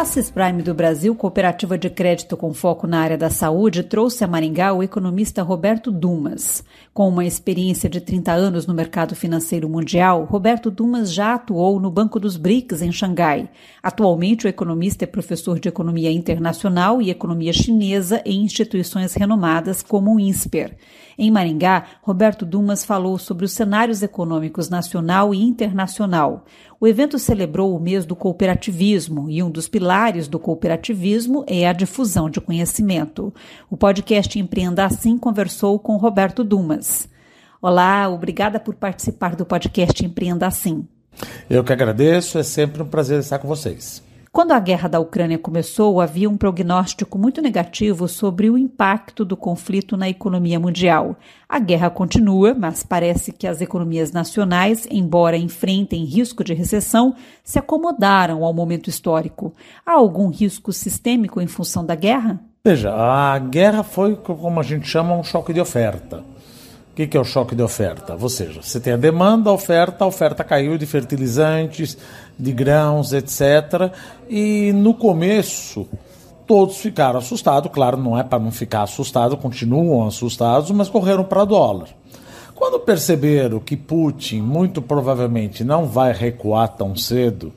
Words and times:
A 0.00 0.04
Cisprime 0.06 0.62
do 0.62 0.72
Brasil, 0.72 1.14
cooperativa 1.14 1.76
de 1.76 1.90
crédito 1.90 2.34
com 2.34 2.54
foco 2.54 2.86
na 2.86 3.00
área 3.00 3.18
da 3.18 3.28
saúde, 3.28 3.82
trouxe 3.82 4.24
a 4.24 4.26
Maringá 4.26 4.72
o 4.72 4.82
economista 4.82 5.42
Roberto 5.42 5.92
Dumas. 5.92 6.64
Com 6.94 7.10
uma 7.10 7.26
experiência 7.26 7.86
de 7.86 8.00
30 8.00 8.32
anos 8.32 8.66
no 8.66 8.72
mercado 8.72 9.14
financeiro 9.14 9.68
mundial, 9.68 10.24
Roberto 10.24 10.70
Dumas 10.70 11.12
já 11.12 11.34
atuou 11.34 11.78
no 11.78 11.90
Banco 11.90 12.18
dos 12.18 12.38
BRICS 12.38 12.80
em 12.80 12.90
Xangai. 12.90 13.50
Atualmente, 13.82 14.46
o 14.46 14.48
economista 14.48 15.04
é 15.04 15.06
professor 15.06 15.60
de 15.60 15.68
economia 15.68 16.10
internacional 16.10 17.02
e 17.02 17.10
economia 17.10 17.52
chinesa 17.52 18.22
em 18.24 18.42
instituições 18.42 19.12
renomadas 19.12 19.82
como 19.82 20.14
o 20.14 20.18
INSPER. 20.18 20.78
Em 21.18 21.30
Maringá, 21.30 21.84
Roberto 22.02 22.44
Dumas 22.44 22.84
falou 22.84 23.18
sobre 23.18 23.44
os 23.44 23.52
cenários 23.52 24.02
econômicos 24.02 24.68
nacional 24.68 25.34
e 25.34 25.42
internacional. 25.42 26.44
O 26.80 26.86
evento 26.86 27.18
celebrou 27.18 27.76
o 27.76 27.80
mês 27.80 28.06
do 28.06 28.16
cooperativismo 28.16 29.28
e 29.28 29.42
um 29.42 29.50
dos 29.50 29.68
pilares 29.68 30.28
do 30.28 30.38
cooperativismo 30.38 31.44
é 31.46 31.68
a 31.68 31.72
difusão 31.72 32.30
de 32.30 32.40
conhecimento. 32.40 33.32
O 33.70 33.76
podcast 33.76 34.38
Empreenda 34.38 34.84
Assim 34.84 35.18
conversou 35.18 35.78
com 35.78 35.96
Roberto 35.96 36.42
Dumas. 36.42 37.08
Olá, 37.60 38.08
obrigada 38.08 38.58
por 38.58 38.74
participar 38.74 39.36
do 39.36 39.44
podcast 39.44 40.04
Empreenda 40.04 40.46
Assim. 40.46 40.86
Eu 41.48 41.62
que 41.62 41.72
agradeço, 41.72 42.38
é 42.38 42.42
sempre 42.42 42.82
um 42.82 42.86
prazer 42.86 43.20
estar 43.20 43.38
com 43.38 43.48
vocês. 43.48 44.02
Quando 44.32 44.52
a 44.52 44.60
guerra 44.60 44.88
da 44.88 45.00
Ucrânia 45.00 45.36
começou, 45.36 46.00
havia 46.00 46.30
um 46.30 46.36
prognóstico 46.36 47.18
muito 47.18 47.42
negativo 47.42 48.06
sobre 48.06 48.48
o 48.48 48.56
impacto 48.56 49.24
do 49.24 49.36
conflito 49.36 49.96
na 49.96 50.08
economia 50.08 50.60
mundial. 50.60 51.16
A 51.48 51.58
guerra 51.58 51.90
continua, 51.90 52.54
mas 52.54 52.84
parece 52.84 53.32
que 53.32 53.44
as 53.44 53.60
economias 53.60 54.12
nacionais, 54.12 54.86
embora 54.88 55.36
enfrentem 55.36 56.04
risco 56.04 56.44
de 56.44 56.54
recessão, 56.54 57.12
se 57.42 57.58
acomodaram 57.58 58.44
ao 58.44 58.54
momento 58.54 58.88
histórico. 58.88 59.52
Há 59.84 59.94
algum 59.94 60.28
risco 60.28 60.72
sistêmico 60.72 61.40
em 61.40 61.48
função 61.48 61.84
da 61.84 61.96
guerra? 61.96 62.38
Veja, 62.64 62.94
a 62.94 63.36
guerra 63.36 63.82
foi, 63.82 64.14
como 64.14 64.60
a 64.60 64.62
gente 64.62 64.86
chama, 64.86 65.16
um 65.16 65.24
choque 65.24 65.52
de 65.52 65.60
oferta. 65.60 66.22
O 66.92 66.94
que, 66.94 67.16
é 67.16 67.20
o 67.20 67.24
choque 67.24 67.54
de 67.54 67.62
oferta? 67.62 68.16
Ou 68.20 68.28
seja, 68.28 68.60
você 68.60 68.80
tem 68.80 68.92
a 68.92 68.96
demanda, 68.96 69.48
a 69.48 69.52
oferta, 69.52 70.04
a 70.04 70.06
oferta 70.06 70.42
caiu 70.42 70.76
de 70.76 70.84
fertilizantes, 70.86 71.96
de 72.38 72.52
grãos, 72.52 73.12
etc. 73.12 73.92
E 74.28 74.72
no 74.72 74.92
começo, 74.92 75.86
todos 76.46 76.78
ficaram 76.78 77.20
assustados. 77.20 77.70
Claro, 77.72 77.96
não 77.96 78.18
é 78.18 78.24
para 78.24 78.38
não 78.38 78.50
ficar 78.50 78.82
assustado, 78.82 79.36
continuam 79.36 80.06
assustados, 80.06 80.70
mas 80.72 80.88
correram 80.88 81.24
para 81.24 81.44
dólar. 81.44 81.88
Quando 82.54 82.78
perceberam 82.80 83.60
que 83.60 83.76
Putin 83.76 84.42
muito 84.42 84.82
provavelmente 84.82 85.64
não 85.64 85.86
vai 85.86 86.12
recuar 86.12 86.68
tão 86.68 86.94
cedo, 86.94 87.52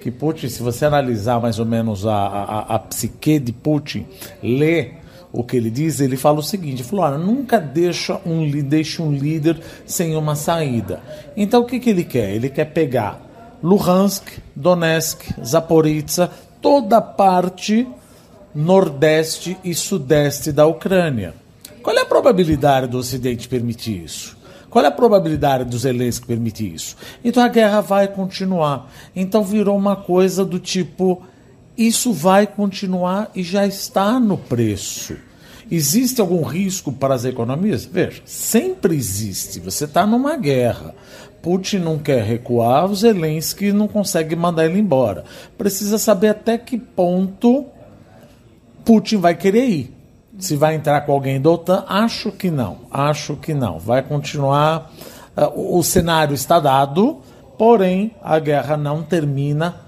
que 0.00 0.10
Putin, 0.10 0.48
se 0.48 0.62
você 0.62 0.86
analisar 0.86 1.40
mais 1.40 1.58
ou 1.58 1.66
menos 1.66 2.06
a, 2.06 2.14
a, 2.14 2.74
a 2.76 2.78
psique 2.78 3.38
de 3.38 3.52
Putin, 3.52 4.06
lê 4.42 4.92
o 5.32 5.44
que 5.44 5.56
ele 5.56 5.70
diz, 5.70 6.00
ele 6.00 6.16
fala 6.16 6.38
o 6.38 6.42
seguinte: 6.42 6.84
olha, 6.92 7.18
nunca 7.18 7.58
deixa 7.58 8.20
um, 8.24 8.48
deixa 8.62 9.02
um 9.02 9.12
líder 9.12 9.60
sem 9.86 10.16
uma 10.16 10.34
saída. 10.34 11.00
Então 11.36 11.62
o 11.62 11.66
que, 11.66 11.78
que 11.78 11.90
ele 11.90 12.04
quer? 12.04 12.34
Ele 12.34 12.48
quer 12.48 12.66
pegar 12.66 13.20
Luhansk, 13.62 14.38
Donetsk, 14.54 15.34
Zaporizhzhia, 15.44 16.30
toda 16.60 16.98
a 16.98 17.02
parte 17.02 17.86
nordeste 18.54 19.56
e 19.62 19.74
sudeste 19.74 20.50
da 20.50 20.66
Ucrânia. 20.66 21.34
Qual 21.82 21.96
é 21.96 22.00
a 22.00 22.06
probabilidade 22.06 22.86
do 22.86 22.98
Ocidente 22.98 23.48
permitir 23.48 24.04
isso? 24.04 24.36
Qual 24.70 24.84
é 24.84 24.88
a 24.88 24.92
probabilidade 24.92 25.64
dos 25.64 25.82
Zelensky 25.82 26.26
permitir 26.26 26.74
isso? 26.74 26.96
Então 27.24 27.42
a 27.42 27.48
guerra 27.48 27.80
vai 27.80 28.08
continuar. 28.08 28.90
Então 29.16 29.42
virou 29.42 29.76
uma 29.76 29.96
coisa 29.96 30.44
do 30.44 30.58
tipo: 30.58 31.22
isso 31.78 32.12
vai 32.12 32.46
continuar 32.46 33.30
e 33.34 33.42
já 33.42 33.64
está 33.64 34.18
no 34.18 34.36
preço. 34.36 35.16
Existe 35.70 36.20
algum 36.20 36.42
risco 36.42 36.90
para 36.90 37.14
as 37.14 37.24
economias? 37.24 37.84
Veja, 37.84 38.22
sempre 38.24 38.96
existe. 38.96 39.60
Você 39.60 39.84
está 39.84 40.06
numa 40.06 40.36
guerra. 40.36 40.94
Putin 41.40 41.78
não 41.78 41.98
quer 41.98 42.24
recuar, 42.24 42.92
Zelensky 42.94 43.70
não 43.72 43.86
consegue 43.86 44.34
mandar 44.34 44.64
ele 44.64 44.80
embora. 44.80 45.24
Precisa 45.56 45.98
saber 45.98 46.30
até 46.30 46.58
que 46.58 46.76
ponto 46.76 47.66
Putin 48.84 49.18
vai 49.18 49.34
querer 49.34 49.66
ir. 49.66 49.94
Se 50.38 50.56
vai 50.56 50.74
entrar 50.74 51.02
com 51.02 51.12
alguém 51.12 51.40
da 51.40 51.50
OTAN, 51.50 51.84
acho 51.86 52.32
que 52.32 52.50
não. 52.50 52.78
Acho 52.90 53.36
que 53.36 53.52
não. 53.52 53.78
Vai 53.78 54.02
continuar. 54.02 54.90
Uh, 55.36 55.78
o 55.78 55.82
cenário 55.82 56.34
está 56.34 56.58
dado, 56.58 57.18
porém 57.58 58.12
a 58.22 58.38
guerra 58.38 58.76
não 58.76 59.02
termina. 59.02 59.87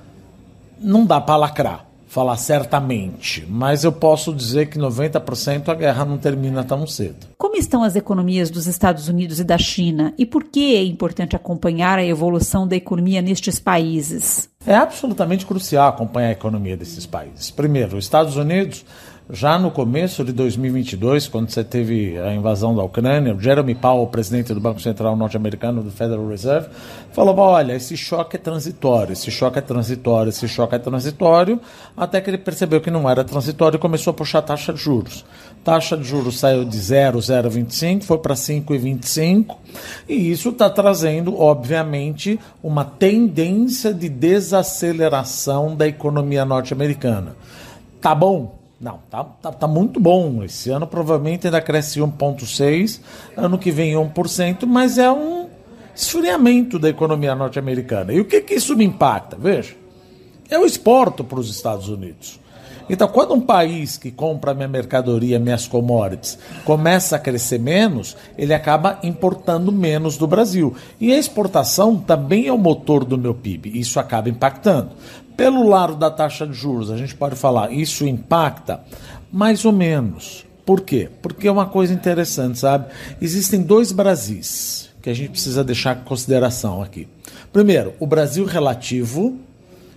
Não 0.81 1.05
dá 1.05 1.21
para 1.21 1.37
lacrar 1.37 1.91
falar 2.11 2.37
certamente, 2.37 3.47
mas 3.49 3.85
eu 3.85 3.93
posso 3.93 4.35
dizer 4.35 4.67
que 4.67 4.77
90% 4.77 5.69
a 5.69 5.75
guerra 5.75 6.05
não 6.05 6.19
termina 6.19 6.65
tão 6.65 6.85
cedo. 6.85 7.29
Como 7.39 7.55
estão 7.55 7.85
as 7.85 7.95
economias 7.95 8.51
dos 8.51 8.67
Estados 8.67 9.07
Unidos 9.07 9.39
e 9.39 9.45
da 9.45 9.57
China 9.57 10.13
e 10.19 10.27
por 10.27 10.43
que 10.43 10.75
é 10.75 10.83
importante 10.83 11.37
acompanhar 11.37 12.01
a 12.01 12.05
evolução 12.05 12.67
da 12.67 12.75
economia 12.75 13.23
nestes 13.23 13.61
países? 13.61 14.49
É 14.67 14.75
absolutamente 14.75 15.47
crucial 15.47 15.89
acompanhar 15.89 16.31
a 16.31 16.33
economia 16.33 16.77
desses 16.77 17.07
países. 17.07 17.49
Primeiro, 17.53 17.97
os 17.97 18.05
Estados 18.05 18.37
Unidos 18.37 18.85
já 19.33 19.59
no 19.59 19.71
começo 19.71 20.25
de 20.25 20.33
2022, 20.33 21.29
quando 21.29 21.51
você 21.51 21.63
teve 21.63 22.19
a 22.19 22.35
invasão 22.35 22.75
da 22.75 22.83
Ucrânia, 22.83 23.35
o 23.35 23.41
Jeremy 23.41 23.75
Powell, 23.75 24.07
presidente 24.09 24.53
do 24.53 24.61
Banco 24.61 24.81
Central 24.81 25.17
norte-americano 25.17 25.83
do 25.83 25.91
Federal 25.91 26.27
Reserve, 26.27 26.69
falou: 27.13 27.37
olha, 27.39 27.75
esse 27.75 27.97
choque 27.97 28.37
é 28.37 28.39
transitório, 28.39 29.13
esse 29.13 29.31
choque 29.31 29.59
é 29.59 29.63
transitório, 29.63 30.31
esse 30.31 30.49
choque 30.49 30.75
é 30.75 30.79
transitório, 30.79 31.61
até 31.97 32.21
que 32.21 32.29
ele 32.29 32.39
percebeu 32.39 32.81
que 32.81 32.91
não 32.91 33.09
era 33.09 33.23
transitório 33.23 33.77
e 33.77 33.81
começou 33.81 34.11
a 34.11 34.15
puxar 34.15 34.41
a 34.41 34.43
taxa 34.43 34.73
de 34.73 34.81
juros. 34.81 35.25
Taxa 35.63 35.97
de 35.97 36.05
juros 36.05 36.39
saiu 36.39 36.65
de 36.65 36.77
0, 36.77 37.19
0,25, 37.19 38.03
foi 38.03 38.19
para 38.19 38.35
5,25, 38.35 39.57
e 40.09 40.31
isso 40.31 40.49
está 40.49 40.69
trazendo, 40.69 41.39
obviamente, 41.39 42.41
uma 42.63 42.85
tendência 42.85 43.95
de 43.95 44.09
desaceleração 44.09 45.77
da 45.77 45.87
economia 45.87 46.45
norte-americana. 46.45 47.37
Tá 48.01 48.15
bom? 48.15 48.60
Não, 48.81 48.99
tá, 49.11 49.23
tá, 49.25 49.53
tá, 49.53 49.67
muito 49.69 50.01
bom. 50.01 50.43
Esse 50.43 50.71
ano 50.71 50.87
provavelmente 50.87 51.47
ainda 51.47 51.61
cresce 51.61 52.01
1,6%, 52.01 53.01
ano 53.37 53.59
que 53.59 53.71
vem 53.71 53.93
1%, 53.93 54.65
mas 54.65 54.97
é 54.97 55.11
um 55.13 55.49
esfriamento 55.95 56.79
da 56.79 56.89
economia 56.89 57.35
norte-americana. 57.35 58.13
E 58.13 58.21
o 58.21 58.25
que, 58.25 58.41
que 58.41 58.55
isso 58.55 58.75
me 58.75 58.85
impacta? 58.85 59.37
Veja, 59.39 59.75
eu 60.51 60.65
exporto 60.65 61.23
para 61.23 61.39
os 61.39 61.51
Estados 61.51 61.91
Unidos. 61.91 62.41
Então, 62.89 63.07
quando 63.07 63.35
um 63.35 63.41
país 63.41 63.97
que 63.97 64.11
compra 64.11 64.53
minha 64.53 64.67
mercadoria, 64.67 65.39
minhas 65.39 65.69
commodities, 65.69 66.37
começa 66.65 67.15
a 67.15 67.21
crescer 67.21 67.61
menos, 67.61 68.17
ele 68.37 68.53
acaba 68.53 68.99
importando 69.05 69.71
menos 69.71 70.17
do 70.17 70.27
Brasil. 70.27 70.75
E 70.99 71.13
a 71.13 71.19
exportação 71.19 71.97
também 71.97 72.49
é 72.49 72.53
o 72.53 72.59
motor 72.59 73.05
do 73.05 73.17
meu 73.17 73.33
PIB. 73.33 73.79
Isso 73.79 74.01
acaba 74.01 74.29
impactando. 74.29 74.91
Pelo 75.41 75.67
lado 75.67 75.97
da 75.97 76.11
taxa 76.11 76.47
de 76.47 76.53
juros, 76.53 76.91
a 76.91 76.99
gente 76.99 77.15
pode 77.15 77.35
falar, 77.35 77.73
isso 77.73 78.07
impacta? 78.07 78.83
Mais 79.33 79.65
ou 79.65 79.73
menos. 79.73 80.45
Por 80.67 80.83
quê? 80.83 81.09
Porque 81.23 81.49
é 81.49 81.51
uma 81.51 81.65
coisa 81.65 81.95
interessante, 81.95 82.59
sabe? 82.59 82.93
Existem 83.23 83.63
dois 83.63 83.91
Brasis 83.91 84.91
que 85.01 85.09
a 85.09 85.15
gente 85.15 85.31
precisa 85.31 85.65
deixar 85.65 85.97
em 85.97 86.05
consideração 86.05 86.83
aqui. 86.83 87.09
Primeiro, 87.51 87.95
o 87.99 88.07
Brasil 88.07 88.45
relativo 88.45 89.39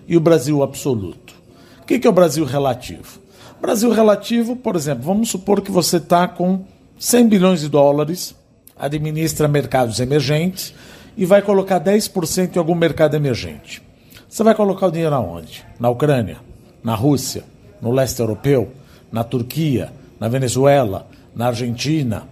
e 0.07 0.15
o 0.15 0.21
Brasil 0.21 0.63
absoluto. 0.63 1.35
O 1.81 1.85
que 1.85 2.07
é 2.07 2.09
o 2.09 2.13
Brasil 2.13 2.45
relativo? 2.45 3.19
Brasil 3.61 3.91
relativo, 3.91 4.55
por 4.55 4.77
exemplo, 4.77 5.03
vamos 5.03 5.27
supor 5.27 5.59
que 5.59 5.71
você 5.71 5.97
está 5.97 6.25
com 6.25 6.63
100 6.97 7.27
bilhões 7.27 7.59
de 7.59 7.67
dólares, 7.67 8.33
administra 8.79 9.49
mercados 9.49 9.99
emergentes 9.99 10.73
e 11.17 11.25
vai 11.25 11.41
colocar 11.41 11.81
10% 11.81 12.55
em 12.55 12.59
algum 12.59 12.75
mercado 12.75 13.15
emergente. 13.15 13.83
Você 14.33 14.41
vai 14.41 14.55
colocar 14.55 14.87
o 14.87 14.91
dinheiro 14.91 15.13
aonde? 15.13 15.63
Na 15.79 15.91
Ucrânia? 15.91 16.37
Na 16.83 16.95
Rússia? 16.95 17.43
No 17.79 17.91
leste 17.91 18.19
europeu? 18.19 18.71
Na 19.11 19.23
Turquia? 19.23 19.93
Na 20.19 20.27
Venezuela? 20.27 21.05
Na 21.35 21.49
Argentina? 21.49 22.23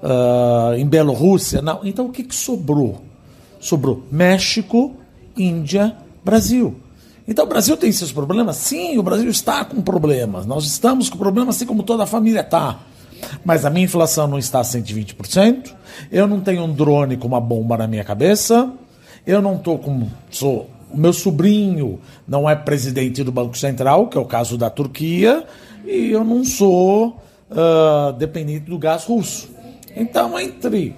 Uh, 0.00 0.74
em 0.76 0.86
Bielorrússia? 0.86 1.60
Não. 1.60 1.80
Então 1.82 2.06
o 2.06 2.12
que, 2.12 2.22
que 2.22 2.36
sobrou? 2.36 3.00
Sobrou 3.58 4.04
México, 4.12 4.94
Índia, 5.36 5.96
Brasil. 6.24 6.76
Então 7.26 7.46
o 7.46 7.48
Brasil 7.48 7.76
tem 7.76 7.90
seus 7.90 8.12
problemas? 8.12 8.54
Sim, 8.54 8.96
o 8.96 9.02
Brasil 9.02 9.28
está 9.28 9.64
com 9.64 9.82
problemas. 9.82 10.46
Nós 10.46 10.64
estamos 10.64 11.10
com 11.10 11.18
problemas 11.18 11.56
assim 11.56 11.66
como 11.66 11.82
toda 11.82 12.04
a 12.04 12.06
família 12.06 12.42
está. 12.42 12.78
Mas 13.44 13.64
a 13.64 13.70
minha 13.70 13.86
inflação 13.86 14.28
não 14.28 14.38
está 14.38 14.60
a 14.60 14.62
120%. 14.62 15.74
Eu 16.12 16.28
não 16.28 16.40
tenho 16.40 16.62
um 16.62 16.72
drone 16.72 17.16
com 17.16 17.26
uma 17.26 17.40
bomba 17.40 17.76
na 17.76 17.88
minha 17.88 18.04
cabeça. 18.04 18.70
Eu 19.26 19.42
não 19.42 19.56
estou 19.56 19.80
com. 19.80 20.06
Sou 20.30 20.70
o 20.92 20.96
meu 20.96 21.12
sobrinho 21.12 22.00
não 22.26 22.48
é 22.48 22.56
presidente 22.56 23.22
do 23.22 23.32
Banco 23.32 23.56
Central, 23.56 24.08
que 24.08 24.18
é 24.18 24.20
o 24.20 24.24
caso 24.24 24.58
da 24.58 24.68
Turquia, 24.68 25.44
e 25.84 26.10
eu 26.10 26.24
não 26.24 26.44
sou 26.44 27.20
uh, 27.50 28.12
dependente 28.18 28.70
do 28.70 28.78
gás 28.78 29.04
russo. 29.04 29.50
Então, 29.94 30.38
entre 30.38 30.94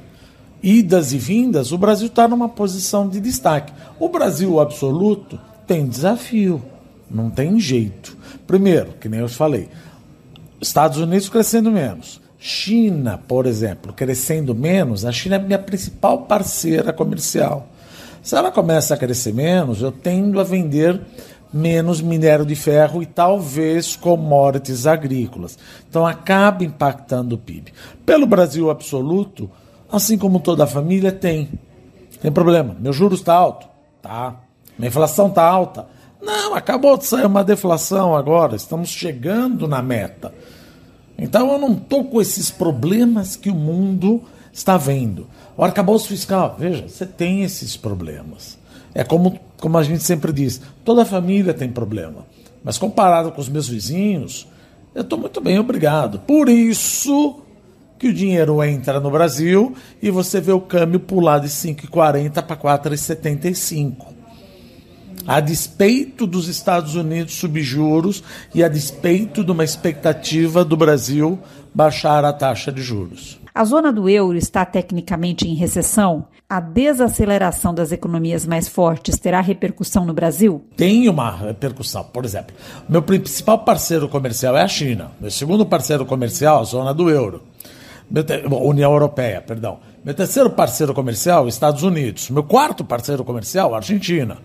idas 0.62 1.12
e 1.12 1.18
vindas, 1.18 1.72
o 1.72 1.78
Brasil 1.78 2.06
está 2.06 2.28
numa 2.28 2.48
posição 2.48 3.08
de 3.08 3.20
destaque. 3.20 3.72
O 3.98 4.08
Brasil 4.08 4.60
absoluto 4.60 5.38
tem 5.66 5.86
desafio, 5.86 6.62
não 7.10 7.30
tem 7.30 7.58
jeito. 7.58 8.16
Primeiro, 8.46 8.92
que 9.00 9.08
nem 9.08 9.20
eu 9.20 9.28
falei, 9.28 9.68
Estados 10.60 10.98
Unidos 10.98 11.28
crescendo 11.28 11.70
menos. 11.70 12.20
China, 12.38 13.18
por 13.18 13.46
exemplo, 13.46 13.92
crescendo 13.92 14.54
menos, 14.54 15.04
a 15.04 15.12
China 15.12 15.36
é 15.36 15.38
minha 15.38 15.58
principal 15.58 16.22
parceira 16.22 16.92
comercial. 16.92 17.68
Se 18.22 18.36
ela 18.36 18.52
começa 18.52 18.94
a 18.94 18.96
crescer 18.96 19.34
menos, 19.34 19.82
eu 19.82 19.90
tendo 19.90 20.38
a 20.38 20.44
vender 20.44 21.00
menos 21.52 22.00
minério 22.00 22.46
de 22.46 22.54
ferro 22.54 23.02
e 23.02 23.06
talvez 23.06 23.96
commodities 23.96 24.86
agrícolas. 24.86 25.58
Então 25.88 26.06
acaba 26.06 26.64
impactando 26.64 27.34
o 27.34 27.38
PIB. 27.38 27.72
Pelo 28.06 28.24
Brasil 28.26 28.70
absoluto, 28.70 29.50
assim 29.90 30.16
como 30.16 30.40
toda 30.40 30.64
a 30.64 30.68
família 30.68 31.10
tem. 31.10 31.50
Tem 32.20 32.30
problema. 32.30 32.76
Meu 32.78 32.92
juros 32.92 33.18
está 33.18 33.34
alto? 33.34 33.66
Tá. 34.00 34.36
Minha 34.78 34.88
inflação 34.88 35.26
está 35.26 35.44
alta? 35.44 35.86
Não, 36.22 36.54
acabou 36.54 36.96
de 36.96 37.04
sair 37.04 37.26
uma 37.26 37.42
deflação 37.42 38.16
agora. 38.16 38.54
Estamos 38.54 38.88
chegando 38.88 39.66
na 39.66 39.82
meta. 39.82 40.32
Então 41.18 41.52
eu 41.52 41.58
não 41.58 41.72
estou 41.72 42.04
com 42.04 42.20
esses 42.20 42.50
problemas 42.50 43.34
que 43.34 43.50
o 43.50 43.54
mundo 43.54 44.22
está 44.52 44.76
vendo. 44.76 45.26
O 45.56 45.64
arcabouço 45.64 46.08
fiscal, 46.08 46.56
veja, 46.58 46.86
você 46.88 47.06
tem 47.06 47.42
esses 47.42 47.76
problemas. 47.76 48.58
É 48.94 49.02
como, 49.02 49.40
como 49.60 49.78
a 49.78 49.82
gente 49.82 50.02
sempre 50.02 50.32
diz, 50.32 50.60
toda 50.84 51.04
família 51.04 51.54
tem 51.54 51.70
problema. 51.70 52.26
Mas 52.62 52.78
comparado 52.78 53.32
com 53.32 53.40
os 53.40 53.48
meus 53.48 53.68
vizinhos, 53.68 54.46
eu 54.94 55.02
estou 55.02 55.18
muito 55.18 55.40
bem, 55.40 55.58
obrigado. 55.58 56.20
Por 56.20 56.48
isso 56.48 57.40
que 57.98 58.08
o 58.08 58.14
dinheiro 58.14 58.62
entra 58.62 59.00
no 59.00 59.10
Brasil 59.10 59.74
e 60.02 60.10
você 60.10 60.40
vê 60.40 60.52
o 60.52 60.60
câmbio 60.60 61.00
pular 61.00 61.38
de 61.38 61.48
5,40 61.48 62.42
para 62.42 62.56
4,75. 62.56 64.12
A 65.26 65.38
despeito 65.38 66.26
dos 66.26 66.48
Estados 66.48 66.96
Unidos 66.96 67.34
subjuros 67.34 68.24
e 68.52 68.62
a 68.62 68.68
despeito 68.68 69.44
de 69.44 69.52
uma 69.52 69.62
expectativa 69.62 70.64
do 70.64 70.76
Brasil 70.76 71.38
baixar 71.72 72.24
a 72.24 72.32
taxa 72.32 72.72
de 72.72 72.82
juros. 72.82 73.41
A 73.54 73.66
zona 73.66 73.92
do 73.92 74.08
euro 74.08 74.38
está 74.38 74.64
tecnicamente 74.64 75.46
em 75.46 75.54
recessão? 75.54 76.24
A 76.48 76.58
desaceleração 76.58 77.74
das 77.74 77.92
economias 77.92 78.46
mais 78.46 78.66
fortes 78.66 79.18
terá 79.18 79.42
repercussão 79.42 80.06
no 80.06 80.14
Brasil? 80.14 80.64
Tem 80.74 81.06
uma 81.06 81.30
repercussão. 81.30 82.02
Por 82.02 82.24
exemplo, 82.24 82.56
meu 82.88 83.02
principal 83.02 83.58
parceiro 83.58 84.08
comercial 84.08 84.56
é 84.56 84.62
a 84.62 84.68
China. 84.68 85.10
Meu 85.20 85.30
segundo 85.30 85.66
parceiro 85.66 86.06
comercial, 86.06 86.60
a 86.60 86.64
zona 86.64 86.94
do 86.94 87.10
euro. 87.10 87.42
Te... 88.10 88.42
União 88.46 88.90
Europeia, 88.90 89.42
perdão. 89.42 89.80
Meu 90.02 90.14
terceiro 90.14 90.48
parceiro 90.48 90.94
comercial, 90.94 91.46
Estados 91.46 91.82
Unidos. 91.82 92.30
Meu 92.30 92.44
quarto 92.44 92.82
parceiro 92.82 93.22
comercial, 93.22 93.74
Argentina. 93.74 94.38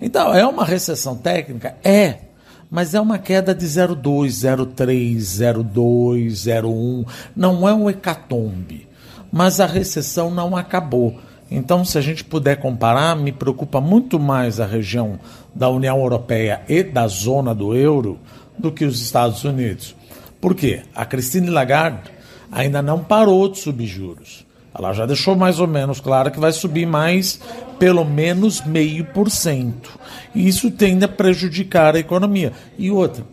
Então, 0.00 0.32
é 0.34 0.46
uma 0.46 0.64
recessão 0.64 1.14
técnica? 1.14 1.76
É 1.84 2.25
mas 2.70 2.94
é 2.94 3.00
uma 3.00 3.18
queda 3.18 3.54
de 3.54 3.66
0,2, 3.66 4.28
0,3, 4.28 5.16
0,2, 5.16 6.26
0,1. 6.28 7.06
Não 7.34 7.68
é 7.68 7.74
um 7.74 7.88
hecatombe, 7.88 8.88
mas 9.32 9.60
a 9.60 9.66
recessão 9.66 10.30
não 10.30 10.56
acabou. 10.56 11.18
Então, 11.50 11.84
se 11.84 11.96
a 11.96 12.00
gente 12.00 12.24
puder 12.24 12.56
comparar, 12.56 13.14
me 13.16 13.30
preocupa 13.30 13.80
muito 13.80 14.18
mais 14.18 14.58
a 14.58 14.66
região 14.66 15.18
da 15.54 15.68
União 15.68 15.98
Europeia 15.98 16.62
e 16.68 16.82
da 16.82 17.06
zona 17.06 17.54
do 17.54 17.74
euro 17.74 18.18
do 18.58 18.72
que 18.72 18.84
os 18.84 19.00
Estados 19.00 19.44
Unidos. 19.44 19.94
Por 20.40 20.54
quê? 20.54 20.82
A 20.94 21.04
Christine 21.04 21.50
Lagarde 21.50 22.10
ainda 22.50 22.82
não 22.82 23.02
parou 23.02 23.48
de 23.48 23.58
subir 23.58 23.86
juros. 23.86 24.45
Ela 24.78 24.92
já 24.92 25.06
deixou 25.06 25.34
mais 25.34 25.58
ou 25.58 25.66
menos 25.66 26.00
claro 26.00 26.30
que 26.30 26.38
vai 26.38 26.52
subir 26.52 26.86
mais 26.86 27.40
pelo 27.78 28.04
menos 28.04 28.64
meio 28.64 29.04
por 29.06 29.30
cento. 29.30 29.98
E 30.34 30.46
isso 30.46 30.70
tende 30.70 31.04
a 31.04 31.08
prejudicar 31.08 31.94
a 31.94 31.98
economia. 31.98 32.52
E 32.78 32.90
outra, 32.90 33.24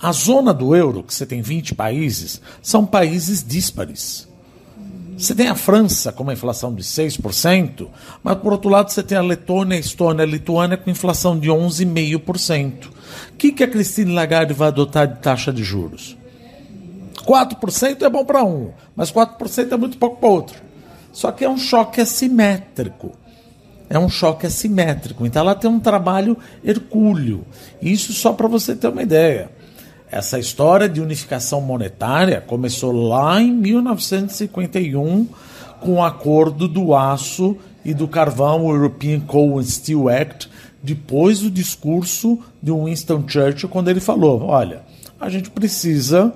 a 0.00 0.12
zona 0.12 0.52
do 0.54 0.74
euro, 0.74 1.02
que 1.02 1.14
você 1.14 1.26
tem 1.26 1.42
20 1.42 1.74
países, 1.74 2.40
são 2.62 2.86
países 2.86 3.44
díspares. 3.44 4.28
Você 5.16 5.34
tem 5.34 5.48
a 5.48 5.54
França 5.54 6.10
com 6.10 6.22
uma 6.22 6.32
inflação 6.32 6.74
de 6.74 6.82
6%, 6.82 7.86
mas 8.22 8.38
por 8.38 8.52
outro 8.52 8.70
lado 8.70 8.90
você 8.90 9.02
tem 9.02 9.16
a 9.16 9.22
Letônia, 9.22 9.76
a 9.76 9.80
Estônia, 9.80 10.24
a 10.24 10.26
Lituânia 10.26 10.76
com 10.76 10.90
inflação 10.90 11.38
de 11.38 11.48
11,5%. 11.48 12.86
O 12.86 13.36
que, 13.36 13.52
que 13.52 13.62
a 13.62 13.68
Christine 13.68 14.12
Lagarde 14.12 14.54
vai 14.54 14.68
adotar 14.68 15.06
de 15.06 15.20
taxa 15.20 15.52
de 15.52 15.62
juros? 15.62 16.16
4% 17.24 18.02
é 18.02 18.10
bom 18.10 18.24
para 18.24 18.42
um, 18.42 18.72
mas 18.96 19.12
4% 19.12 19.70
é 19.70 19.76
muito 19.76 19.98
pouco 19.98 20.16
para 20.16 20.28
outro. 20.28 20.61
Só 21.12 21.30
que 21.30 21.44
é 21.44 21.48
um 21.48 21.58
choque 21.58 22.00
assimétrico. 22.00 23.12
É 23.88 23.98
um 23.98 24.08
choque 24.08 24.46
assimétrico. 24.46 25.26
Então 25.26 25.42
ela 25.42 25.54
tem 25.54 25.70
um 25.70 25.78
trabalho 25.78 26.36
hercúleo. 26.64 27.44
Isso 27.80 28.12
só 28.12 28.32
para 28.32 28.48
você 28.48 28.74
ter 28.74 28.88
uma 28.88 29.02
ideia. 29.02 29.50
Essa 30.10 30.38
história 30.38 30.88
de 30.88 31.00
unificação 31.00 31.60
monetária 31.60 32.40
começou 32.40 32.92
lá 32.92 33.40
em 33.40 33.52
1951 33.52 35.26
com 35.80 35.94
o 35.94 36.02
acordo 36.02 36.68
do 36.68 36.94
aço 36.94 37.56
e 37.84 37.92
do 37.92 38.06
carvão, 38.06 38.64
o 38.64 38.72
European 38.72 39.20
Coal 39.20 39.58
and 39.58 39.64
Steel 39.64 40.08
Act, 40.08 40.48
depois 40.82 41.40
do 41.40 41.50
discurso 41.50 42.38
de 42.62 42.72
Winston 42.72 43.24
Churchill, 43.26 43.68
quando 43.68 43.88
ele 43.88 44.00
falou: 44.00 44.42
olha, 44.42 44.82
a 45.20 45.28
gente 45.28 45.50
precisa 45.50 46.32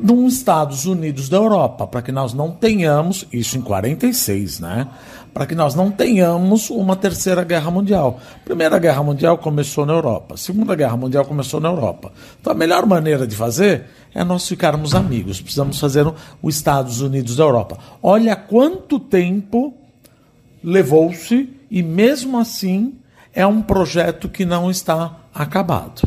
dos 0.00 0.34
Estados 0.34 0.86
Unidos 0.86 1.28
da 1.28 1.36
Europa, 1.36 1.86
para 1.86 2.02
que 2.02 2.12
nós 2.12 2.32
não 2.32 2.50
tenhamos, 2.50 3.26
isso 3.32 3.56
em 3.56 3.60
46, 3.60 4.60
né? 4.60 4.88
Para 5.32 5.46
que 5.46 5.54
nós 5.54 5.74
não 5.74 5.90
tenhamos 5.90 6.70
uma 6.70 6.96
terceira 6.96 7.44
guerra 7.44 7.70
mundial. 7.70 8.20
Primeira 8.44 8.78
guerra 8.78 9.02
mundial 9.02 9.36
começou 9.38 9.84
na 9.84 9.92
Europa, 9.92 10.36
Segunda 10.36 10.74
guerra 10.74 10.96
mundial 10.96 11.24
começou 11.24 11.60
na 11.60 11.68
Europa. 11.68 12.12
Então 12.40 12.52
a 12.52 12.56
melhor 12.56 12.86
maneira 12.86 13.26
de 13.26 13.36
fazer 13.36 13.84
é 14.14 14.24
nós 14.24 14.48
ficarmos 14.48 14.94
amigos. 14.94 15.40
Precisamos 15.40 15.78
fazer 15.78 16.06
os 16.42 16.56
Estados 16.56 17.00
Unidos 17.00 17.36
da 17.36 17.44
Europa. 17.44 17.78
Olha 18.02 18.34
quanto 18.34 18.98
tempo 18.98 19.74
levou-se 20.64 21.50
e 21.70 21.82
mesmo 21.82 22.38
assim 22.38 22.94
é 23.34 23.46
um 23.46 23.60
projeto 23.60 24.28
que 24.28 24.46
não 24.46 24.70
está 24.70 25.20
acabado. 25.34 26.02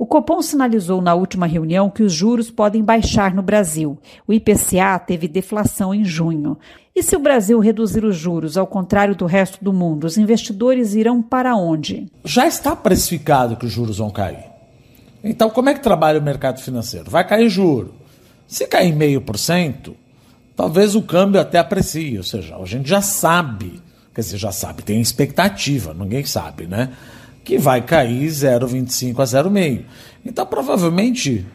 O 0.00 0.06
Copom 0.06 0.40
sinalizou 0.40 1.02
na 1.02 1.12
última 1.12 1.44
reunião 1.44 1.90
que 1.90 2.02
os 2.02 2.10
juros 2.10 2.50
podem 2.50 2.82
baixar 2.82 3.34
no 3.34 3.42
Brasil. 3.42 3.98
O 4.26 4.32
IPCA 4.32 4.98
teve 4.98 5.28
deflação 5.28 5.92
em 5.92 6.06
junho. 6.06 6.56
E 6.96 7.02
se 7.02 7.14
o 7.14 7.20
Brasil 7.20 7.60
reduzir 7.60 8.02
os 8.02 8.16
juros, 8.16 8.56
ao 8.56 8.66
contrário 8.66 9.14
do 9.14 9.26
resto 9.26 9.62
do 9.62 9.74
mundo, 9.74 10.04
os 10.04 10.16
investidores 10.16 10.94
irão 10.94 11.20
para 11.20 11.54
onde? 11.54 12.06
Já 12.24 12.46
está 12.46 12.74
precificado 12.74 13.56
que 13.56 13.66
os 13.66 13.72
juros 13.72 13.98
vão 13.98 14.08
cair. 14.08 14.46
Então, 15.22 15.50
como 15.50 15.68
é 15.68 15.74
que 15.74 15.82
trabalha 15.82 16.18
o 16.18 16.22
mercado 16.22 16.62
financeiro? 16.62 17.10
Vai 17.10 17.28
cair 17.28 17.50
juro. 17.50 17.94
Se 18.48 18.66
cair 18.66 18.96
meio 18.96 19.20
por 19.20 19.36
cento, 19.36 19.94
talvez 20.56 20.94
o 20.94 21.02
câmbio 21.02 21.42
até 21.42 21.58
aprecie. 21.58 22.16
Ou 22.16 22.24
seja, 22.24 22.56
a 22.56 22.64
gente 22.64 22.88
já 22.88 23.02
sabe, 23.02 23.82
quer 24.14 24.22
dizer, 24.22 24.38
já 24.38 24.50
sabe, 24.50 24.82
tem 24.82 24.98
expectativa, 24.98 25.92
ninguém 25.92 26.24
sabe, 26.24 26.66
né? 26.66 26.88
Que 27.44 27.58
vai 27.58 27.82
cair 27.82 28.26
0,25 28.26 29.20
a 29.20 29.24
0,5. 29.24 29.84
Então, 30.24 30.46
provavelmente, 30.46 31.46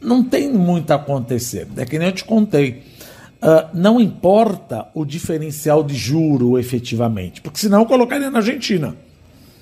não 0.00 0.22
tem 0.22 0.50
muito 0.50 0.90
a 0.90 0.96
acontecer. 0.96 1.66
É 1.76 1.84
que 1.84 1.98
nem 1.98 2.08
eu 2.08 2.14
te 2.14 2.24
contei. 2.24 2.82
Uh, 3.42 3.68
não 3.74 4.00
importa 4.00 4.88
o 4.94 5.04
diferencial 5.04 5.82
de 5.82 5.94
juro 5.94 6.58
efetivamente, 6.58 7.42
porque 7.42 7.58
senão 7.58 7.80
eu 7.80 7.86
colocaria 7.86 8.30
na 8.30 8.38
Argentina, 8.38 8.96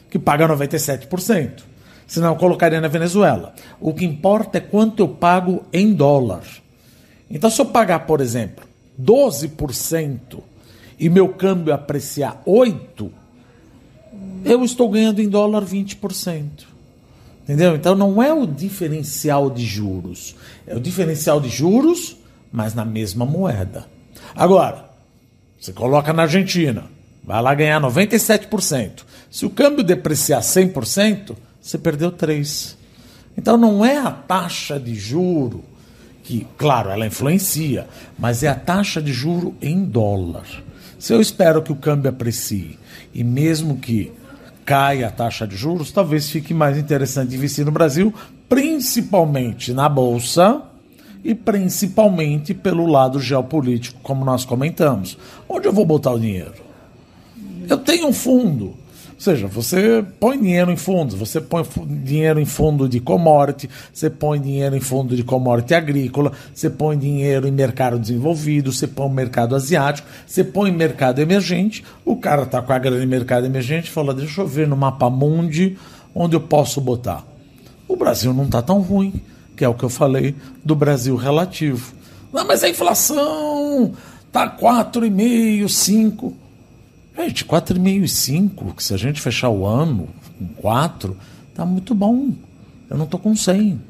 que 0.08 0.18
paga 0.18 0.46
97%. 0.46 1.62
Senão 2.06 2.28
eu 2.28 2.36
colocaria 2.36 2.80
na 2.80 2.88
Venezuela. 2.88 3.54
O 3.80 3.94
que 3.94 4.04
importa 4.04 4.58
é 4.58 4.60
quanto 4.60 5.00
eu 5.00 5.08
pago 5.08 5.64
em 5.72 5.92
dólar. 5.94 6.42
Então, 7.30 7.48
se 7.48 7.60
eu 7.60 7.66
pagar, 7.66 8.00
por 8.00 8.20
exemplo, 8.20 8.66
12% 9.00 10.42
e 10.98 11.08
meu 11.08 11.30
câmbio 11.30 11.72
apreciar 11.72 12.42
8%, 12.46 13.10
eu 14.44 14.64
estou 14.64 14.88
ganhando 14.88 15.20
em 15.20 15.28
dólar 15.28 15.64
20%. 15.64 16.72
Entendeu? 17.42 17.74
Então 17.74 17.94
não 17.94 18.22
é 18.22 18.32
o 18.32 18.46
diferencial 18.46 19.50
de 19.50 19.64
juros. 19.64 20.36
É 20.66 20.76
o 20.76 20.80
diferencial 20.80 21.40
de 21.40 21.48
juros, 21.48 22.16
mas 22.52 22.74
na 22.74 22.84
mesma 22.84 23.24
moeda. 23.24 23.86
Agora, 24.34 24.90
você 25.58 25.72
coloca 25.72 26.12
na 26.12 26.22
Argentina, 26.22 26.84
vai 27.24 27.42
lá 27.42 27.54
ganhar 27.54 27.80
97%. 27.80 29.04
Se 29.30 29.44
o 29.44 29.50
câmbio 29.50 29.82
depreciar 29.82 30.40
100%, 30.40 31.34
você 31.60 31.78
perdeu 31.78 32.12
3%. 32.12 32.76
Então 33.36 33.56
não 33.56 33.84
é 33.84 33.96
a 33.96 34.10
taxa 34.10 34.78
de 34.78 34.94
juro 34.94 35.64
que, 36.22 36.46
claro, 36.56 36.90
ela 36.90 37.06
influencia, 37.06 37.88
mas 38.18 38.42
é 38.42 38.48
a 38.48 38.54
taxa 38.54 39.00
de 39.00 39.12
juro 39.12 39.54
em 39.60 39.84
dólar. 39.84 40.46
Se 40.98 41.12
eu 41.12 41.20
espero 41.20 41.62
que 41.62 41.72
o 41.72 41.76
câmbio 41.76 42.10
aprecie 42.10 42.78
e 43.12 43.24
mesmo 43.24 43.78
que 43.78 44.12
cai 44.64 45.04
a 45.04 45.10
taxa 45.10 45.46
de 45.46 45.56
juros, 45.56 45.90
talvez 45.90 46.28
fique 46.28 46.54
mais 46.54 46.78
interessante 46.78 47.34
investir 47.34 47.64
no 47.64 47.72
Brasil, 47.72 48.12
principalmente 48.48 49.72
na 49.72 49.88
Bolsa 49.88 50.62
e 51.24 51.34
principalmente 51.34 52.52
pelo 52.52 52.86
lado 52.86 53.20
geopolítico, 53.20 54.00
como 54.02 54.24
nós 54.24 54.44
comentamos. 54.44 55.16
Onde 55.48 55.68
eu 55.68 55.72
vou 55.72 55.86
botar 55.86 56.12
o 56.12 56.18
dinheiro? 56.18 56.54
Eu 57.68 57.78
tenho 57.78 58.08
um 58.08 58.12
fundo. 58.12 58.74
Seja, 59.22 59.46
você 59.46 60.04
põe 60.18 60.36
dinheiro 60.36 60.72
em 60.72 60.76
fundos, 60.76 61.14
você 61.14 61.40
põe 61.40 61.64
dinheiro 62.02 62.40
em 62.40 62.44
fundo 62.44 62.88
de 62.88 62.98
commodity, 62.98 63.70
você 63.94 64.10
põe 64.10 64.40
dinheiro 64.40 64.74
em 64.74 64.80
fundo 64.80 65.14
de 65.14 65.22
commodity 65.22 65.74
agrícola, 65.74 66.32
você 66.52 66.68
põe 66.68 66.98
dinheiro 66.98 67.46
em 67.46 67.52
mercado 67.52 68.00
desenvolvido, 68.00 68.72
você 68.72 68.88
põe 68.88 69.08
mercado 69.08 69.54
asiático, 69.54 70.08
você 70.26 70.42
põe 70.42 70.72
mercado 70.72 71.20
emergente. 71.20 71.84
O 72.04 72.16
cara 72.16 72.42
está 72.42 72.60
com 72.60 72.72
a 72.72 72.78
grana 72.80 73.04
em 73.04 73.06
mercado 73.06 73.46
emergente 73.46 73.86
e 73.86 73.92
fala: 73.92 74.12
deixa 74.12 74.40
eu 74.40 74.46
ver 74.48 74.66
no 74.66 74.76
mapa 74.76 75.08
mundi 75.08 75.78
onde 76.12 76.34
eu 76.34 76.40
posso 76.40 76.80
botar. 76.80 77.24
O 77.86 77.94
Brasil 77.94 78.34
não 78.34 78.46
está 78.46 78.60
tão 78.60 78.80
ruim, 78.80 79.22
que 79.56 79.64
é 79.64 79.68
o 79.68 79.74
que 79.74 79.84
eu 79.84 79.88
falei 79.88 80.34
do 80.64 80.74
Brasil 80.74 81.14
relativo. 81.14 81.94
Não, 82.32 82.44
mas 82.44 82.64
a 82.64 82.68
inflação 82.68 83.92
está 84.26 84.50
4,5, 84.50 85.68
5. 85.68 86.41
Gente, 87.16 87.44
4,5 87.44 88.02
e 88.04 88.08
5, 88.08 88.74
que 88.74 88.82
se 88.82 88.94
a 88.94 88.96
gente 88.96 89.20
fechar 89.20 89.50
o 89.50 89.66
ano 89.66 90.08
com 90.38 90.46
4, 90.60 91.16
tá 91.54 91.64
muito 91.64 91.94
bom. 91.94 92.30
Eu 92.88 92.96
não 92.96 93.06
tô 93.06 93.18
com 93.18 93.36
100. 93.36 93.80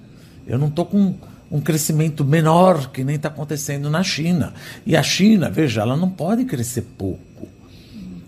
Eu 0.47 0.59
não 0.59 0.71
tô 0.71 0.85
com 0.85 1.15
um 1.51 1.61
crescimento 1.61 2.25
menor 2.25 2.91
que 2.91 3.05
nem 3.05 3.17
está 3.17 3.29
acontecendo 3.29 3.89
na 3.91 4.03
China. 4.03 4.53
E 4.85 4.97
a 4.97 5.03
China, 5.03 5.51
veja, 5.51 5.83
ela 5.83 5.97
não 5.97 6.11
pode 6.11 6.45
crescer 6.45 6.83
pouco. 6.99 7.49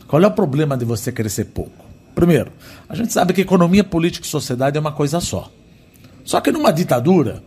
Qual 0.06 0.22
é 0.22 0.26
o 0.26 0.30
problema 0.30 0.76
de 0.76 0.84
você 0.84 1.10
crescer 1.10 1.46
pouco? 1.46 1.84
Primeiro, 2.14 2.52
a 2.88 2.94
gente 2.94 3.12
sabe 3.12 3.32
que 3.32 3.40
economia, 3.40 3.82
política 3.82 4.26
e 4.26 4.30
sociedade 4.30 4.76
é 4.76 4.80
uma 4.80 4.92
coisa 4.92 5.20
só. 5.20 5.50
Só 6.24 6.40
que 6.40 6.52
numa 6.52 6.72
ditadura, 6.72 7.42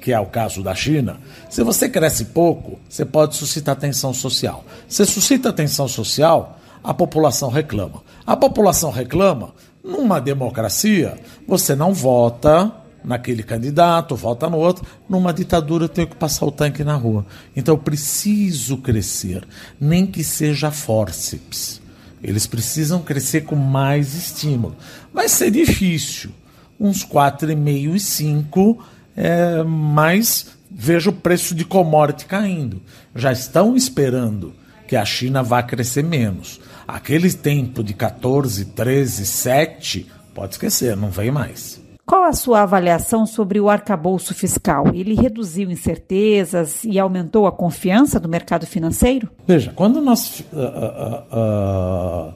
que 0.00 0.12
é 0.12 0.20
o 0.20 0.26
caso 0.26 0.62
da 0.62 0.74
China, 0.74 1.18
se 1.50 1.62
você 1.64 1.88
cresce 1.88 2.26
pouco, 2.26 2.78
você 2.88 3.04
pode 3.04 3.34
suscitar 3.34 3.74
tensão 3.74 4.14
social. 4.14 4.64
Se 4.86 5.04
suscita 5.04 5.52
tensão 5.52 5.88
social, 5.88 6.60
a 6.82 6.92
população 6.92 7.48
reclama. 7.48 8.02
A 8.26 8.36
população 8.36 8.90
reclama, 8.90 9.54
numa 9.82 10.20
democracia, 10.20 11.18
você 11.46 11.74
não 11.74 11.92
vota 11.92 12.72
naquele 13.04 13.42
candidato, 13.42 14.16
vota 14.16 14.48
no 14.48 14.58
outro. 14.58 14.86
Numa 15.08 15.32
ditadura, 15.32 15.84
eu 15.84 15.88
tenho 15.88 16.08
que 16.08 16.16
passar 16.16 16.46
o 16.46 16.52
tanque 16.52 16.84
na 16.84 16.94
rua. 16.94 17.26
Então, 17.54 17.74
eu 17.74 17.78
preciso 17.78 18.78
crescer, 18.78 19.46
nem 19.80 20.06
que 20.06 20.22
seja 20.22 20.70
forceps. 20.70 21.80
Eles 22.22 22.46
precisam 22.46 23.02
crescer 23.02 23.42
com 23.42 23.56
mais 23.56 24.14
estímulo. 24.14 24.76
Vai 25.12 25.28
ser 25.28 25.50
difícil. 25.50 26.30
Uns 26.78 27.04
4,5 27.04 27.94
e 27.94 28.00
5, 28.00 28.84
é, 29.16 29.62
mas 29.62 30.46
veja 30.70 31.10
o 31.10 31.12
preço 31.12 31.54
de 31.54 31.64
commodity 31.64 32.26
caindo. 32.26 32.80
Já 33.14 33.32
estão 33.32 33.76
esperando 33.76 34.54
que 34.86 34.96
a 34.96 35.04
China 35.04 35.42
vá 35.42 35.62
crescer 35.62 36.04
menos. 36.04 36.60
Aquele 36.86 37.32
tempo 37.32 37.82
de 37.82 37.94
14, 37.94 38.66
13, 38.66 39.26
7, 39.26 40.10
pode 40.34 40.54
esquecer, 40.54 40.96
não 40.96 41.10
vem 41.10 41.30
mais. 41.30 41.80
Qual 42.04 42.24
a 42.24 42.32
sua 42.32 42.62
avaliação 42.62 43.24
sobre 43.24 43.60
o 43.60 43.70
arcabouço 43.70 44.34
fiscal? 44.34 44.88
Ele 44.92 45.14
reduziu 45.14 45.70
incertezas 45.70 46.84
e 46.84 46.98
aumentou 46.98 47.46
a 47.46 47.52
confiança 47.52 48.18
do 48.18 48.28
mercado 48.28 48.66
financeiro? 48.66 49.30
Veja, 49.46 49.72
quando 49.74 50.00
nós. 50.00 50.40
Uh, 50.52 50.56
uh, 50.56 52.28
uh, 52.28 52.34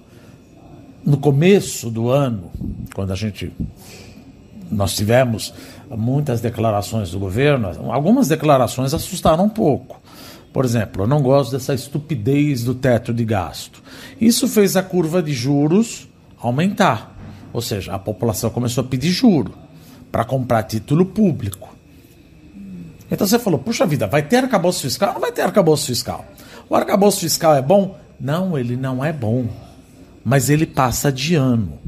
no 1.05 1.19
começo 1.19 1.91
do 1.91 2.11
ano, 2.11 2.51
quando 2.95 3.13
a 3.13 3.17
gente. 3.17 3.53
Nós 4.71 4.95
tivemos 4.95 5.55
muitas 5.91 6.41
declarações 6.41 7.11
do 7.11 7.19
governo, 7.19 7.71
algumas 7.93 8.27
declarações 8.27 8.93
assustaram 8.93 9.45
um 9.45 9.49
pouco. 9.49 10.01
Por 10.57 10.65
exemplo, 10.65 11.03
eu 11.03 11.07
não 11.07 11.21
gosto 11.21 11.53
dessa 11.53 11.75
estupidez 11.75 12.65
do 12.65 12.75
teto 12.75 13.13
de 13.13 13.27
gasto. 13.27 13.83
Isso 14.19 14.49
fez 14.49 14.75
a 14.75 14.83
curva 14.83 15.23
de 15.23 15.35
juros 15.35 16.09
aumentar. 16.41 17.15
Ou 17.53 17.61
seja, 17.61 17.93
a 17.93 17.99
população 17.99 18.49
começou 18.49 18.83
a 18.83 18.87
pedir 18.87 19.11
juro 19.11 19.53
para 20.11 20.25
comprar 20.25 20.63
título 20.63 21.05
público. 21.05 21.77
Então 23.11 23.27
você 23.27 23.39
falou, 23.39 23.59
puxa 23.59 23.85
vida, 23.85 24.07
vai 24.07 24.23
ter 24.23 24.39
arcabouço 24.39 24.81
fiscal? 24.81 25.13
Não 25.13 25.21
vai 25.21 25.31
ter 25.31 25.43
arcabouço 25.43 25.89
fiscal. 25.89 26.25
O 26.71 26.75
arcabouço 26.75 27.21
fiscal 27.21 27.55
é 27.55 27.61
bom? 27.61 27.99
Não, 28.19 28.57
ele 28.57 28.79
não 28.79 29.05
é 29.05 29.13
bom. 29.13 29.47
Mas 30.25 30.49
ele 30.49 30.65
passa 30.65 31.13
de 31.13 31.35
ano. 31.35 31.79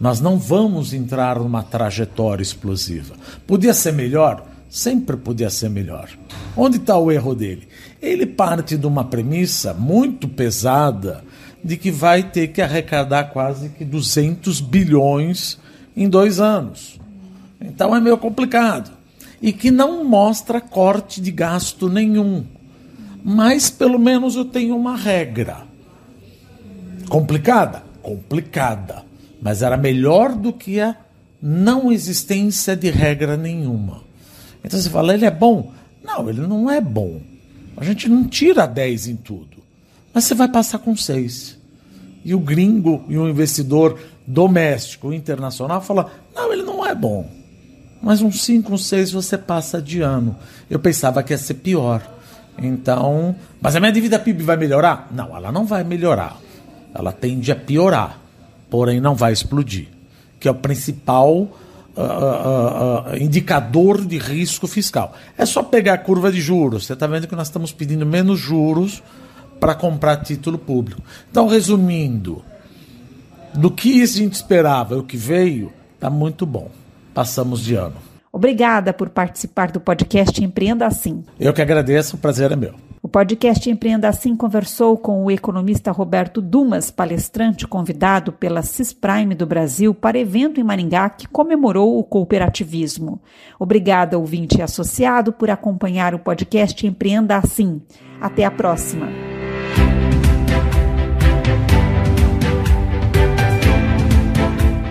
Nós 0.00 0.20
não 0.20 0.38
vamos 0.38 0.94
entrar 0.94 1.40
numa 1.40 1.64
trajetória 1.64 2.40
explosiva. 2.40 3.16
Podia 3.48 3.74
ser 3.74 3.92
melhor? 3.92 4.53
Sempre 4.74 5.16
podia 5.16 5.50
ser 5.50 5.70
melhor. 5.70 6.10
Onde 6.56 6.78
está 6.78 6.98
o 6.98 7.12
erro 7.12 7.32
dele? 7.32 7.68
Ele 8.02 8.26
parte 8.26 8.76
de 8.76 8.84
uma 8.88 9.04
premissa 9.04 9.72
muito 9.72 10.26
pesada 10.26 11.22
de 11.62 11.76
que 11.76 11.92
vai 11.92 12.24
ter 12.24 12.48
que 12.48 12.60
arrecadar 12.60 13.30
quase 13.30 13.68
que 13.68 13.84
200 13.84 14.60
bilhões 14.60 15.60
em 15.96 16.08
dois 16.08 16.40
anos. 16.40 16.98
Então 17.60 17.94
é 17.94 18.00
meio 18.00 18.18
complicado. 18.18 18.90
E 19.40 19.52
que 19.52 19.70
não 19.70 20.04
mostra 20.04 20.60
corte 20.60 21.20
de 21.20 21.30
gasto 21.30 21.88
nenhum. 21.88 22.44
Mas 23.22 23.70
pelo 23.70 23.96
menos 23.96 24.34
eu 24.34 24.44
tenho 24.44 24.76
uma 24.76 24.96
regra. 24.96 25.58
Complicada? 27.08 27.84
Complicada. 28.02 29.04
Mas 29.40 29.62
era 29.62 29.76
melhor 29.76 30.34
do 30.34 30.52
que 30.52 30.80
a 30.80 30.96
não 31.40 31.92
existência 31.92 32.74
de 32.74 32.90
regra 32.90 33.36
nenhuma. 33.36 34.03
Então 34.64 34.80
você 34.80 34.88
fala, 34.88 35.14
ele 35.14 35.26
é 35.26 35.30
bom? 35.30 35.72
Não, 36.02 36.28
ele 36.28 36.40
não 36.40 36.70
é 36.70 36.80
bom. 36.80 37.20
A 37.76 37.84
gente 37.84 38.08
não 38.08 38.24
tira 38.24 38.66
10 38.66 39.08
em 39.08 39.16
tudo. 39.16 39.58
Mas 40.12 40.24
você 40.24 40.34
vai 40.34 40.48
passar 40.48 40.78
com 40.78 40.96
6. 40.96 41.58
E 42.24 42.34
o 42.34 42.38
gringo 42.38 43.04
e 43.08 43.18
o 43.18 43.28
investidor 43.28 43.98
doméstico, 44.26 45.12
internacional, 45.12 45.82
fala: 45.82 46.10
não, 46.34 46.52
ele 46.52 46.62
não 46.62 46.86
é 46.86 46.94
bom. 46.94 47.28
Mas 48.00 48.22
um 48.22 48.30
5, 48.30 48.72
um 48.72 48.78
6 48.78 49.12
você 49.12 49.36
passa 49.36 49.82
de 49.82 50.00
ano. 50.00 50.36
Eu 50.70 50.78
pensava 50.78 51.22
que 51.22 51.32
ia 51.32 51.38
ser 51.38 51.54
pior. 51.54 52.02
Então. 52.56 53.34
Mas 53.60 53.74
a 53.74 53.80
minha 53.80 53.92
dívida 53.92 54.18
PIB 54.18 54.42
vai 54.42 54.56
melhorar? 54.56 55.08
Não, 55.10 55.36
ela 55.36 55.50
não 55.50 55.66
vai 55.66 55.82
melhorar. 55.84 56.38
Ela 56.94 57.12
tende 57.12 57.50
a 57.50 57.56
piorar. 57.56 58.20
Porém, 58.70 59.00
não 59.00 59.14
vai 59.14 59.32
explodir. 59.32 59.88
Que 60.38 60.48
é 60.48 60.50
o 60.50 60.54
principal 60.54 61.48
uh, 61.96 63.12
uh, 63.12 63.16
indicador 63.22 64.04
de 64.04 64.18
risco 64.18 64.66
fiscal. 64.66 65.14
É 65.36 65.46
só 65.46 65.62
pegar 65.62 65.94
a 65.94 65.98
curva 65.98 66.30
de 66.30 66.40
juros. 66.40 66.86
Você 66.86 66.92
está 66.92 67.06
vendo 67.06 67.26
que 67.26 67.36
nós 67.36 67.48
estamos 67.48 67.72
pedindo 67.72 68.04
menos 68.04 68.38
juros 68.38 69.02
para 69.60 69.74
comprar 69.74 70.16
título 70.18 70.58
público. 70.58 71.00
Então, 71.30 71.46
resumindo, 71.46 72.42
do 73.54 73.70
que 73.70 74.02
a 74.02 74.06
gente 74.06 74.34
esperava 74.34 74.94
e 74.94 74.98
o 74.98 75.04
que 75.04 75.16
veio, 75.16 75.72
está 75.94 76.10
muito 76.10 76.44
bom. 76.44 76.70
Passamos 77.14 77.60
de 77.60 77.74
ano. 77.74 77.96
Obrigada 78.32 78.92
por 78.92 79.08
participar 79.10 79.70
do 79.70 79.78
podcast 79.78 80.42
Empreenda 80.42 80.86
Assim. 80.86 81.22
Eu 81.38 81.52
que 81.52 81.62
agradeço, 81.62 82.16
o 82.16 82.18
prazer 82.18 82.50
é 82.50 82.56
meu. 82.56 82.74
Podcast 83.14 83.70
Empreenda 83.70 84.08
Assim 84.08 84.34
conversou 84.34 84.98
com 84.98 85.24
o 85.24 85.30
economista 85.30 85.92
Roberto 85.92 86.42
Dumas, 86.42 86.90
palestrante 86.90 87.64
convidado 87.64 88.32
pela 88.32 88.60
Cisprime 88.60 89.36
do 89.36 89.46
Brasil 89.46 89.94
para 89.94 90.18
evento 90.18 90.58
em 90.58 90.64
Maringá 90.64 91.08
que 91.08 91.28
comemorou 91.28 91.96
o 91.96 92.02
cooperativismo. 92.02 93.22
Obrigada, 93.56 94.18
ouvinte 94.18 94.58
e 94.58 94.62
associado, 94.62 95.32
por 95.32 95.48
acompanhar 95.48 96.12
o 96.12 96.18
podcast 96.18 96.84
Empreenda 96.84 97.36
Assim. 97.36 97.80
Até 98.20 98.44
a 98.44 98.50
próxima. 98.50 99.06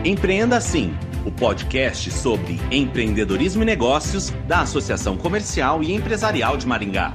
Empreenda 0.06 0.56
Assim, 0.56 0.94
o 1.26 1.32
podcast 1.32 2.10
sobre 2.10 2.58
empreendedorismo 2.72 3.64
e 3.64 3.66
negócios 3.66 4.30
da 4.48 4.62
Associação 4.62 5.18
Comercial 5.18 5.84
e 5.84 5.94
Empresarial 5.94 6.56
de 6.56 6.66
Maringá. 6.66 7.14